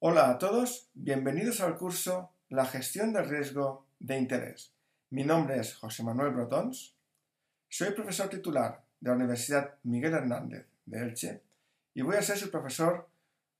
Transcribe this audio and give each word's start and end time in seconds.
Hola 0.00 0.30
a 0.30 0.38
todos, 0.38 0.88
bienvenidos 0.94 1.60
al 1.60 1.76
curso 1.76 2.30
La 2.50 2.66
gestión 2.66 3.12
del 3.12 3.28
riesgo 3.28 3.88
de 3.98 4.16
interés. 4.16 4.72
Mi 5.10 5.24
nombre 5.24 5.58
es 5.58 5.74
José 5.74 6.04
Manuel 6.04 6.32
Brotons, 6.32 6.94
soy 7.68 7.90
profesor 7.90 8.28
titular 8.28 8.84
de 9.00 9.10
la 9.10 9.16
Universidad 9.16 9.74
Miguel 9.82 10.14
Hernández 10.14 10.68
de 10.86 11.02
Elche 11.02 11.42
y 11.94 12.02
voy 12.02 12.14
a 12.14 12.22
ser 12.22 12.38
su 12.38 12.48
profesor 12.48 13.08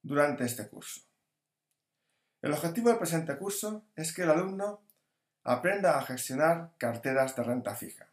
durante 0.00 0.44
este 0.44 0.68
curso. 0.68 1.00
El 2.40 2.52
objetivo 2.52 2.90
del 2.90 2.98
presente 2.98 3.36
curso 3.36 3.86
es 3.96 4.14
que 4.14 4.22
el 4.22 4.30
alumno 4.30 4.84
aprenda 5.42 5.98
a 5.98 6.02
gestionar 6.02 6.70
carteras 6.78 7.34
de 7.34 7.42
renta 7.42 7.74
fija. 7.74 8.10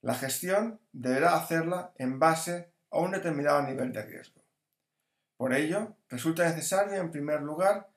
La 0.00 0.14
gestión 0.14 0.80
deberá 0.94 1.36
hacerla 1.36 1.92
en 1.98 2.18
base 2.18 2.72
a 2.90 3.00
un 3.00 3.10
determinado 3.10 3.60
nivel 3.60 3.92
de 3.92 4.06
riesgo. 4.06 4.42
Por 5.42 5.54
ello, 5.54 5.96
resulta 6.08 6.44
necesario, 6.44 7.00
en 7.00 7.10
primer 7.10 7.42
lugar, 7.42 7.90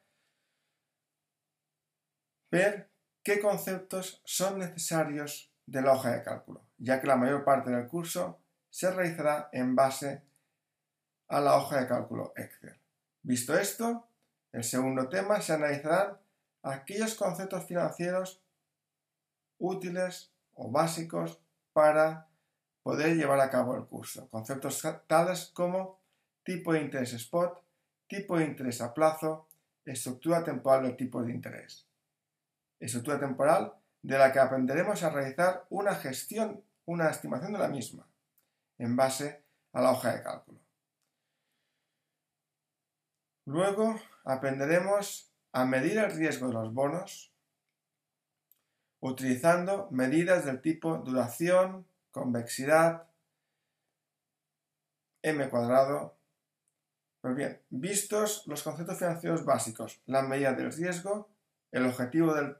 ver 2.49 2.89
qué 3.21 3.39
conceptos 3.39 4.19
son 4.25 4.57
necesarios 4.57 5.53
de 5.67 5.83
la 5.83 5.93
hoja 5.93 6.09
de 6.09 6.23
cálculo, 6.23 6.65
ya 6.79 6.99
que 6.99 7.05
la 7.05 7.17
mayor 7.17 7.43
parte 7.43 7.69
del 7.69 7.87
curso 7.87 8.39
se 8.71 8.89
realizará 8.89 9.49
en 9.51 9.75
base 9.75 10.23
a 11.27 11.39
la 11.39 11.57
hoja 11.57 11.81
de 11.81 11.87
cálculo 11.87 12.33
Excel. 12.35 12.79
Visto 13.21 13.55
esto, 13.55 14.07
el 14.51 14.63
segundo 14.63 15.07
tema 15.07 15.39
se 15.39 15.53
analizarán 15.53 16.17
aquellos 16.63 17.13
conceptos 17.13 17.63
financieros 17.65 18.41
útiles 19.59 20.33
o 20.55 20.71
básicos 20.71 21.39
para 21.73 22.27
poder 22.81 23.15
llevar 23.15 23.39
a 23.39 23.51
cabo 23.51 23.75
el 23.75 23.85
curso. 23.85 24.27
Conceptos 24.31 24.81
tales 25.05 25.51
como 25.53 26.03
tipo 26.45 26.71
de 26.71 26.81
interés 26.81 27.11
spot, 27.13 27.61
tipo 28.07 28.37
de 28.37 28.45
interés 28.45 28.79
a 28.79 28.93
plazo, 28.93 29.49
estructura 29.83 30.43
temporal 30.43 30.83
del 30.83 30.95
tipo 30.95 31.21
de 31.21 31.33
interés. 31.33 31.85
Estructura 32.79 33.19
temporal 33.19 33.73
de 34.01 34.17
la 34.17 34.31
que 34.31 34.39
aprenderemos 34.39 35.03
a 35.03 35.09
realizar 35.09 35.65
una 35.69 35.95
gestión, 35.95 36.63
una 36.85 37.09
estimación 37.09 37.51
de 37.51 37.59
la 37.59 37.67
misma, 37.67 38.07
en 38.77 38.95
base 38.95 39.43
a 39.73 39.81
la 39.81 39.91
hoja 39.91 40.15
de 40.15 40.23
cálculo. 40.23 40.59
Luego 43.45 43.99
aprenderemos 44.23 45.31
a 45.51 45.65
medir 45.65 45.97
el 45.97 46.11
riesgo 46.11 46.47
de 46.47 46.53
los 46.53 46.73
bonos 46.73 47.31
utilizando 48.99 49.87
medidas 49.91 50.45
del 50.45 50.61
tipo 50.61 50.97
duración, 50.97 51.87
convexidad, 52.11 53.07
m 55.21 55.49
cuadrado. 55.49 56.17
Pues 57.25 57.37
bien, 57.37 57.59
vistos 57.71 58.43
los 58.45 58.61
conceptos 58.61 58.99
financieros 58.99 59.45
básicos, 59.45 59.99
la 60.05 60.21
medida 60.21 60.53
del 60.53 60.71
riesgo, 60.71 61.27
el 61.71 61.87
objetivo 61.87 62.35
del, 62.35 62.55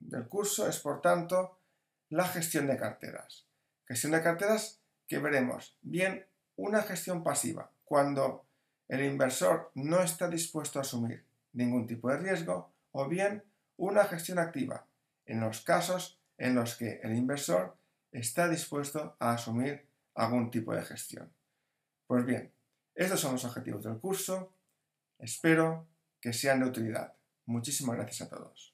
del 0.00 0.26
curso 0.26 0.66
es, 0.66 0.80
por 0.80 1.00
tanto, 1.00 1.60
la 2.08 2.26
gestión 2.26 2.66
de 2.66 2.76
carteras. 2.76 3.46
Gestión 3.86 4.10
de 4.10 4.20
carteras 4.20 4.80
que 5.06 5.20
veremos 5.20 5.78
bien 5.82 6.26
una 6.56 6.82
gestión 6.82 7.22
pasiva, 7.22 7.70
cuando 7.84 8.44
el 8.88 9.04
inversor 9.04 9.70
no 9.76 10.02
está 10.02 10.26
dispuesto 10.26 10.80
a 10.80 10.82
asumir 10.82 11.24
ningún 11.52 11.86
tipo 11.86 12.10
de 12.10 12.16
riesgo, 12.16 12.72
o 12.90 13.06
bien 13.06 13.44
una 13.76 14.02
gestión 14.06 14.40
activa, 14.40 14.84
en 15.26 15.38
los 15.38 15.60
casos 15.60 16.18
en 16.38 16.56
los 16.56 16.74
que 16.74 16.98
el 17.04 17.14
inversor 17.14 17.76
está 18.10 18.48
dispuesto 18.48 19.14
a 19.20 19.34
asumir 19.34 19.86
algún 20.16 20.50
tipo 20.50 20.74
de 20.74 20.82
gestión. 20.82 21.32
Pues 22.08 22.26
bien, 22.26 22.52
estos 22.94 23.20
son 23.20 23.32
los 23.32 23.44
objetivos 23.44 23.84
del 23.84 23.98
curso. 23.98 24.54
Espero 25.18 25.88
que 26.20 26.32
sean 26.32 26.60
de 26.60 26.66
utilidad. 26.66 27.14
Muchísimas 27.46 27.96
gracias 27.96 28.22
a 28.22 28.28
todos. 28.28 28.71